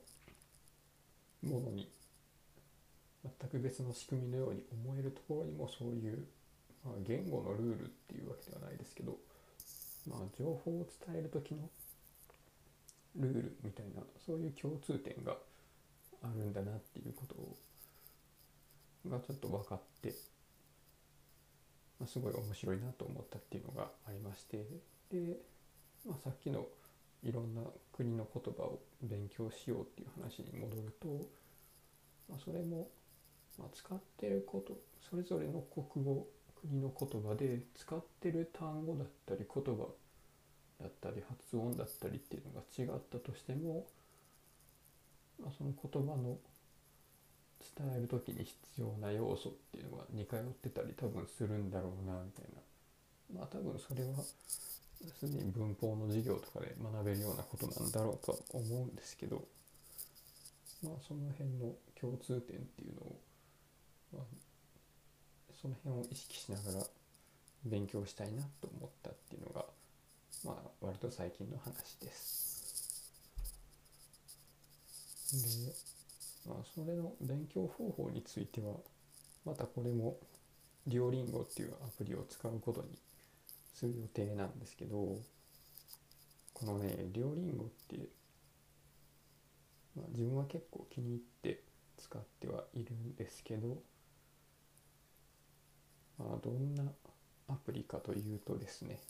[1.43, 1.91] ものに
[3.25, 6.25] 全く別の仕組みのように思えるところにもそういう、
[6.85, 9.17] まあ、言語のルールっていうわけではないですけど、
[10.09, 11.69] まあ、情報を伝える時の
[13.17, 15.37] ルールみたいなそういう共通点が
[16.23, 17.35] あるんだなっていうこと
[19.11, 20.15] がちょっと分かって、
[21.99, 24.67] まあ、すごい面白いなと思ったっていうのがありまして
[25.11, 25.39] で、
[26.07, 26.67] まあ、さっきの
[27.23, 31.09] いろんな国の言葉を勉強しようっていう話に戻ると、
[32.29, 32.89] まあ、それも、
[33.59, 34.79] ま、使ってること
[35.09, 36.27] それぞれの国語
[36.61, 39.89] 国の言葉で使ってる単語だったり言葉
[40.81, 43.87] だったり発音だったりっていうのが違ったとしても、
[45.41, 46.39] まあ、その言葉の
[47.77, 54.23] 伝える時に必要な要素っていうのが似通ってたり多分するんだろうなみたいなまあ多分それは
[55.19, 59.45] すでに文法の授業とかで学べるようなことなんだろうとは思うんですけど
[60.83, 63.17] まあその辺の共通点っていうのを、
[64.13, 64.23] まあ、
[65.61, 66.87] その辺を意識しながら
[67.65, 69.65] 勉強したいなと思ったっていうのが
[70.45, 72.47] まあ割と最近の話です。
[75.33, 75.96] で、
[76.49, 78.75] まあ、それの勉強方法については
[79.45, 80.17] またこれも
[80.87, 82.89] デュオリンゴっていうアプリを使うことに
[83.75, 84.97] する予定なんですけど
[86.55, 88.09] このねデュオリンゴって、
[89.97, 91.63] まあ、自分は結構気に入って
[91.99, 93.83] 使ってはいるんですけど
[96.19, 96.85] まあどんな
[97.49, 99.01] アプリかというとですね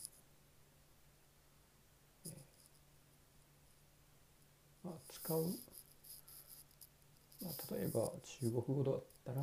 [4.86, 5.44] まあ、使う、
[7.42, 9.42] まあ、例えば中国語だったら、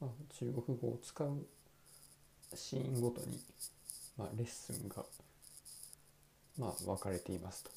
[0.00, 1.46] まあ、中国語を使う
[2.54, 3.40] シーンごとに、
[4.16, 5.04] まあ、レッスンが、
[6.58, 7.70] まあ、分かれていますと。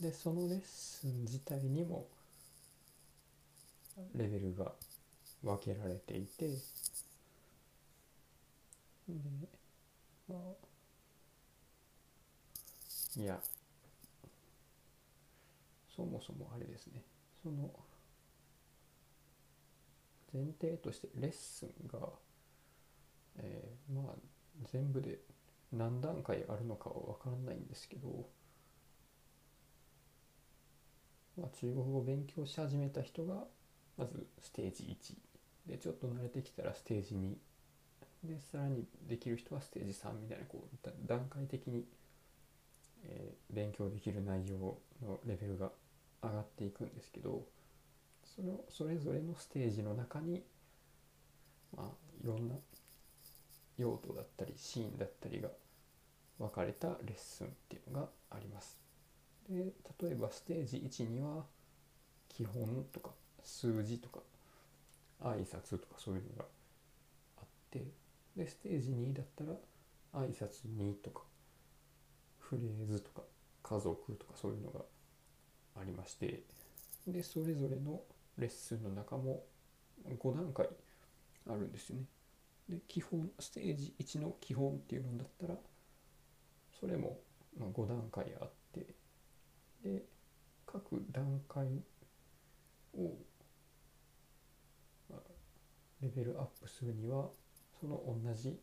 [0.00, 2.06] でそのレッスン自体にも
[4.14, 4.72] レベルが
[5.42, 6.56] 分けられていてで、
[10.28, 10.38] まあ、
[13.20, 13.38] いや
[15.94, 17.02] そもそもあれですね
[17.42, 17.70] その
[20.32, 22.08] 前提としてレッスンが、
[23.38, 24.14] えー、まあ
[24.70, 25.18] 全部で
[25.72, 28.28] 何段階あるのかは分からないんですけど、
[31.38, 33.44] まあ、中国語を勉強し始めた人が
[33.96, 34.96] まずステージ
[35.66, 37.34] 1でちょっと慣れてきたらステージ2
[38.24, 41.84] でさらにできる人はステージ3みたいなこう段階的に、
[43.04, 45.70] えー、勉強できる内容のレベルが
[46.22, 47.44] 上がっていくんですけど
[48.34, 50.42] そのそれぞれのステージの中に
[51.76, 51.86] まあ
[52.22, 52.54] いろんな
[53.76, 55.48] 用途だったりシーンだったりが
[56.38, 58.78] 分かれたレッスンっていうのがあります。
[59.48, 61.44] で例えばステージ1には
[62.28, 63.10] 基本とか
[63.42, 64.20] 数字とか
[65.22, 66.44] 挨拶とかそういうのが
[67.38, 67.84] あって
[68.36, 71.22] でステージ2だったら挨拶2とか
[72.38, 73.22] フレーズとか
[73.62, 74.80] 家族とかそういうのが
[75.80, 76.42] ありまして
[77.06, 78.00] でそれぞれの
[78.40, 79.44] レッスンの中も
[80.08, 80.66] 5段階
[81.48, 82.04] あるんですよね。
[82.68, 85.54] で基本ステージ1の基本っていうのだったら
[86.78, 87.18] それも
[87.58, 88.86] 5段階あって
[89.82, 90.02] で
[90.66, 91.66] 各段階
[92.94, 93.12] を、
[96.00, 97.28] レベルアップするには
[97.80, 98.58] その同じ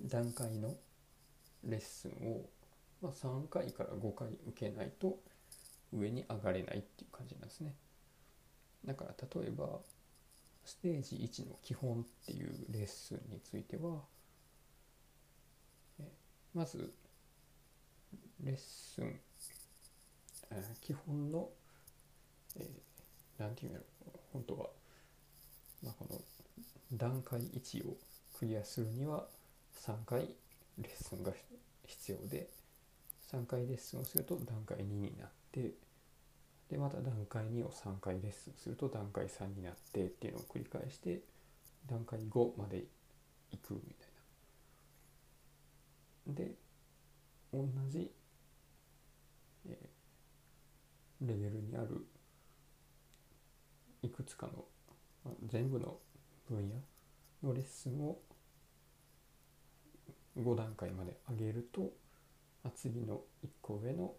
[0.00, 0.74] 段階の
[1.64, 2.48] レッスンを、
[3.02, 5.18] ま3回から5回受けないと
[5.92, 7.74] 上に上がれないっていう感じなんですね
[8.86, 9.80] だから例えば
[10.64, 14.00] ステージ1の基本っていうレッスンについては
[16.54, 16.92] まず
[18.42, 19.20] レッスン
[20.80, 21.48] 基本の
[23.38, 24.66] 何、えー、て言うんだろう本当は、
[25.84, 26.20] まあ、この
[26.92, 27.96] 段階1を
[28.38, 29.26] クリアするには
[29.80, 31.32] 3回レッスンが
[31.84, 32.48] 必要で
[33.32, 35.72] 3回レッスンをすると段階2になって
[36.70, 41.20] でまた段階2を3回レッスンすると段階3になってっていうのを繰り返して
[41.86, 42.84] 段階5まで
[43.52, 44.08] いくみたい
[46.26, 46.34] な。
[46.34, 46.54] で
[47.52, 48.10] 同じ
[49.68, 49.96] えー
[51.22, 52.06] レベルにある
[54.02, 54.64] いくつかの
[55.24, 55.96] まあ全部の
[56.48, 56.74] 分野
[57.42, 58.18] のレッスンを
[60.36, 61.92] 5段階まで上げると
[62.62, 64.12] まあ次の1個上の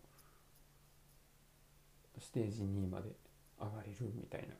[2.20, 3.10] ステージ2まで
[3.60, 4.56] 上がれるみたいな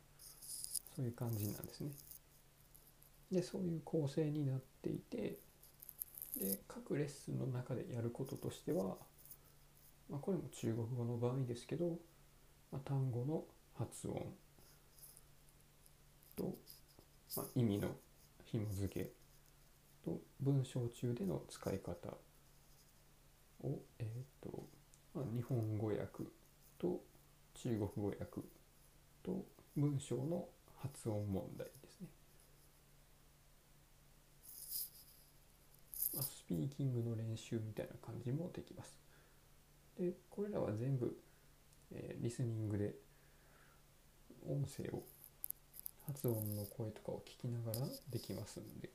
[0.96, 1.92] そういう感じなんですね。
[3.32, 5.40] でそういう構成になっていて
[6.40, 8.98] で各レッスンの中でやることとしては、
[10.10, 12.00] まあ、これも中国語の場合ですけど、
[12.72, 13.44] まあ、単語の
[13.78, 14.22] 発音
[16.36, 16.56] と、
[17.36, 17.90] まあ、意味の
[18.46, 19.12] 紐付け
[20.06, 22.10] と文章中での使い方
[23.64, 24.64] を、えーと
[25.14, 26.24] まあ、日本語訳
[26.80, 27.02] と
[27.58, 28.42] 中国語訳
[29.24, 29.46] と
[29.76, 30.48] 文章の
[30.78, 32.08] 発音問題ですね。
[36.14, 38.98] まあ、スピーキングの練習みたいな感じもできます。
[40.00, 41.18] で、これらは全部、
[41.92, 42.96] えーリスニングで
[44.48, 45.04] 音声を
[46.08, 48.90] 発音の声とかを聞きながらできますんで、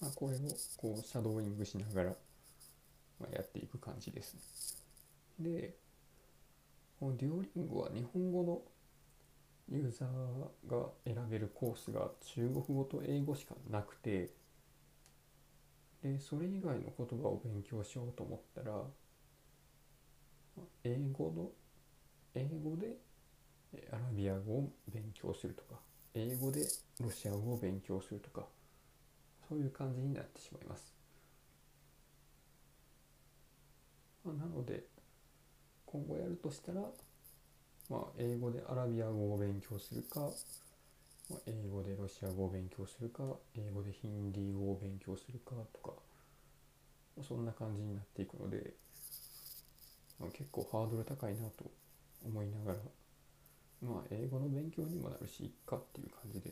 [0.00, 0.40] まあ、これを
[0.76, 2.16] こうシャドーイングしながら、
[3.20, 4.34] まあ、やっていく感じです
[5.38, 5.50] ね。
[5.52, 5.74] で、
[7.04, 8.62] このデュオリンゴは日本語の
[9.68, 14.30] ユーザーが選べるコースが中国語と英語しかなくて
[16.02, 18.84] でそれ以外の言葉を勉強しようと思ったら
[20.82, 21.50] 英語の
[22.34, 22.96] 英語で
[23.92, 25.78] アラビア語を勉強するとか
[26.14, 26.62] 英語で
[27.00, 28.46] ロシア語を勉強するとか
[29.46, 30.94] そういう感じになってしまいます。
[34.24, 34.93] まあなので
[35.94, 36.80] 今後やるとしたら
[37.90, 40.20] まあ、英語でアラビア語を勉強するか、
[41.28, 43.22] まあ、英語でロシア語を勉強するか、
[43.56, 45.94] 英語でヒンディー語を勉強するかとか、
[47.16, 48.72] まあそんな感じになっていくので、
[50.18, 51.70] まあ、結構ハードル高いなと
[52.24, 52.78] 思いながら、
[53.82, 56.50] まあ、英語の勉強にもなるし、いっかっていう感じで、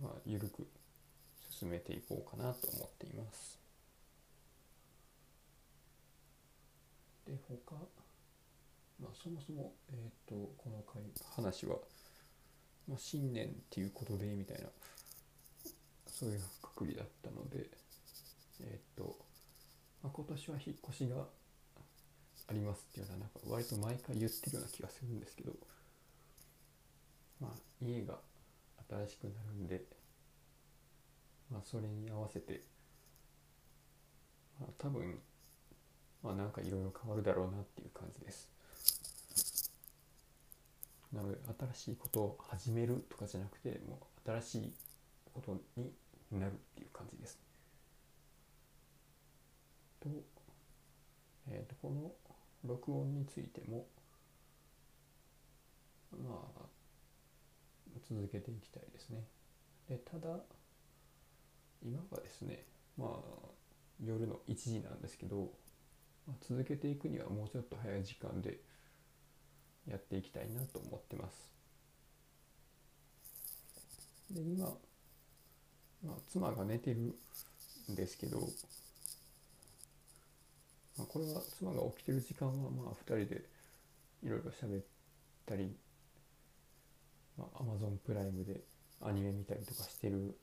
[0.00, 0.66] まあ、ゆるく
[1.50, 3.57] 進めていこうかなと思っています。
[7.28, 7.74] で、他、
[9.00, 11.02] まあ、そもそも、えー、とこの回
[11.36, 11.76] 話は、
[12.88, 14.68] まあ、新年っていうことでみたいな
[16.06, 17.68] そういうくくりだったので、
[18.60, 19.16] えっ、と、
[20.02, 21.16] まあ、今年は引っ越しが
[22.48, 25.52] ありますっていうのはなんか割と毎回言ってるような気がするんですけど、
[27.40, 27.50] まあ、
[27.80, 28.18] 家が
[28.90, 29.84] 新しくなるんで、
[31.52, 32.62] まあ、それに合わせて、
[34.58, 35.20] まあ、多分、
[36.22, 38.50] まあ、なんかいろいろ変わるだろうなっていう感じです。
[41.12, 41.38] なので
[41.74, 44.72] 新しいことを始めるとかじゃなくてもう新しい
[45.32, 45.90] ことに
[46.38, 47.38] なるっていう感じです。
[50.00, 50.08] と,、
[51.48, 52.12] えー、とこの
[52.64, 53.86] 録音についても
[56.12, 56.68] まあ
[58.08, 59.24] 続けていきたいですね。
[59.88, 60.40] でただ
[61.82, 62.64] 今はですね
[62.98, 63.48] まあ
[64.04, 65.50] 夜の1時なんですけど、
[66.46, 68.58] 続けていくにはもうちょっと早い時間で
[69.88, 71.48] やっていきたいなと思ってます。
[74.30, 74.66] で今、
[76.04, 77.14] まあ、妻が寝てる
[77.90, 78.40] んですけど、
[80.98, 83.44] まあ、これは妻が起きてる時間はまあ2人で
[84.22, 84.84] いろいろ喋っ
[85.46, 85.74] たり、
[87.38, 88.60] まあ、Amazon プライムで
[89.00, 90.36] アニメ見たりとかしてる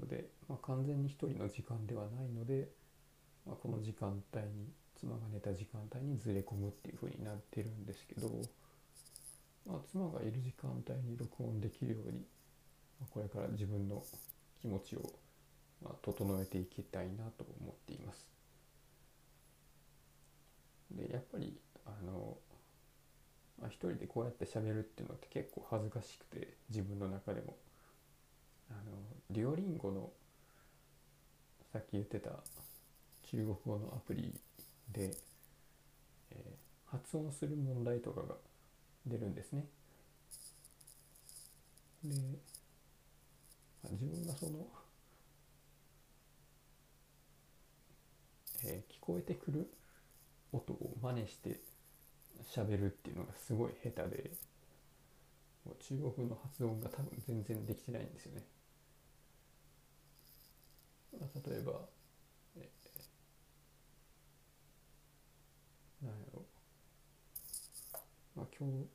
[0.00, 2.68] ので、まあ、完全に一人の時間ではないので、
[3.46, 4.72] まあ、この時間帯に
[5.02, 8.30] 妻が寝た時間帯にずれ込むっていう風になってるんですけど、
[9.66, 12.24] まあ、妻がいる時間帯に録音できるように、
[13.00, 14.04] ま、これから自分の
[14.60, 15.02] 気持ちを、
[15.82, 18.28] ま、整えていきたいなと思っています。
[20.92, 22.36] でやっぱりあの、
[23.60, 27.56] まあ、一人でこうやって喋るっていうのって結構恥ずかしくて自分の中でも。
[28.70, 28.92] あの
[29.30, 30.10] デュオリンゴの
[31.72, 32.30] さっき言ってた
[33.30, 34.34] 中国語のアプリ
[34.90, 35.16] で、
[36.30, 38.34] えー発音する問題とかが
[39.06, 39.66] 出るんですね。
[42.04, 42.18] で、
[43.84, 44.66] 自分がその、
[48.64, 49.70] えー聞こえてくる
[50.52, 51.60] 音を真似して
[52.54, 54.30] 喋るっていうのがすごい下手で、
[55.80, 58.44] 中国の発音が多分全然できてないんですよね。
[61.46, 66.42] 例えば、ーなんやろ
[68.34, 68.88] まあ、今日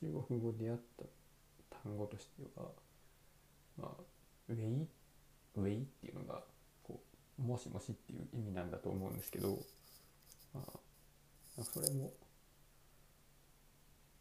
[0.00, 1.04] 中国語で出会った
[1.82, 2.70] 単語としては、
[3.76, 4.02] まあ、
[4.48, 4.86] ウェイ？
[5.56, 6.44] ウェイっていうのが
[6.82, 7.00] こ
[7.38, 9.58] うもしもしっていう意味なんだと思うんですけど、
[10.54, 12.12] まあ、それも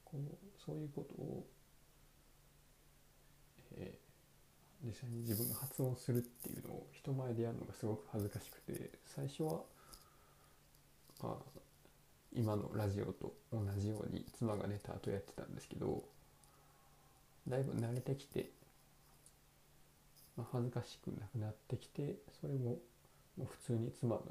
[0.04, 0.20] こう
[0.66, 1.46] そういうことを、
[3.78, 9.62] えー、実際に自分が発音するっていうのを人前でやるのがすごく恥ずかしくて最初は、
[11.22, 11.60] まあ、
[12.36, 16.04] 今のラジオと同じように妻が寝た後やってたんですけど
[17.48, 18.52] だいぶ慣れてきて、
[20.38, 22.78] まあ、恥ずかしくなくなってきてそれも
[23.38, 24.22] もう普通に妻が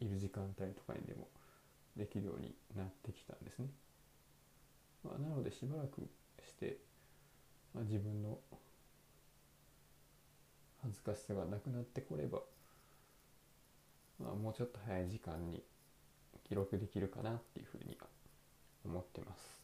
[0.00, 1.28] いる時間帯とかにでも
[1.96, 3.68] できるようになってきたんですね。
[5.04, 6.08] まあ、なのでしばらく
[6.44, 6.78] して、
[7.72, 8.38] まあ、自分の
[10.82, 12.40] 恥ずかしさがなくなってこれば、
[14.18, 15.62] まあ、もうちょっと早い時間に
[16.46, 18.06] 記録できるかなっていうふうには
[18.84, 19.54] 思ってます。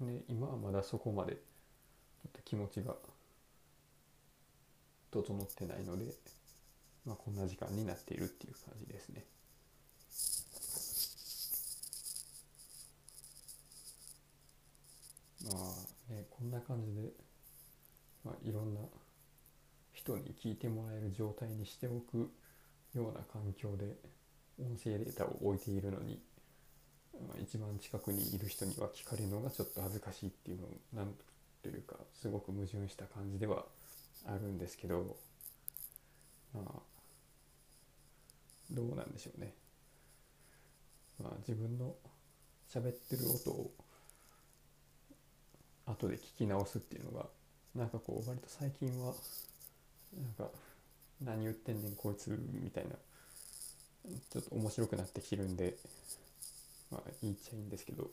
[0.00, 1.40] で今はまだそこまでちょ
[2.28, 2.94] っと気持ちが
[5.10, 6.12] 整ってないので、
[7.06, 9.24] まあ、こんな時間になっているっていう感じですね。
[15.44, 17.12] まあねこんな感じで、
[18.24, 18.80] まあ、いろんな
[19.92, 22.30] 人に聞いてもらえる状態にしておく
[22.94, 23.96] ような環境で
[24.58, 26.18] 音声データを置いているのに、
[27.14, 31.14] まあ、一番近くにいる人には聞かれるのがちょっと恥ずかしいっていうのなん
[31.62, 33.64] というかすごく矛盾した感じでは
[34.26, 35.16] あるんですけど
[36.54, 36.80] まあ
[38.70, 39.52] どうなんでしょうね。
[41.22, 41.94] まあ、自分の
[42.68, 43.70] 喋ってる音を
[45.86, 47.26] 後で聞き直すっていうのが
[47.74, 49.14] なんかこう割と最近は
[50.14, 50.52] なんか
[51.22, 52.90] 何言ってんねんこいつみたいな
[54.30, 55.76] ちょっと面白くなってきてるんで
[56.90, 58.10] まあ言っちゃいいんですけど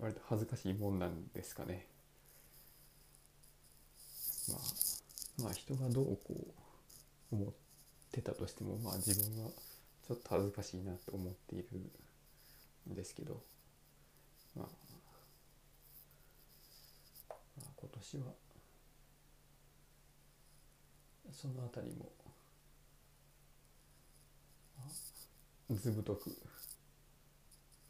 [0.00, 1.86] 割と恥ずかしいもんなんですかね。
[4.48, 6.34] まあまあ人がどうこ
[7.32, 7.48] う思っ
[8.12, 9.50] てたとしてもまあ自分は
[10.06, 11.64] ちょっと恥ずかしいなと思っている
[12.90, 13.42] んですけど
[14.56, 14.66] まあ、
[17.58, 18.24] まあ、今年は
[21.32, 22.12] その辺りも
[25.70, 26.30] ずぶとく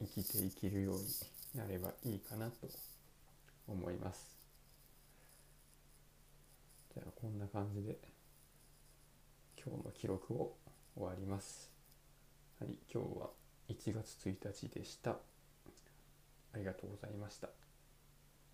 [0.01, 1.03] 生きていけるように
[1.55, 2.69] なればいいかなと
[3.67, 4.37] 思います。
[6.95, 7.99] じゃあこんな感じで
[9.57, 10.57] 今日の記録を
[10.95, 11.73] 終わります。
[12.61, 13.31] はい今日は
[13.69, 15.11] 1月1日でした。
[15.11, 15.17] あ
[16.57, 17.64] りがとうございました。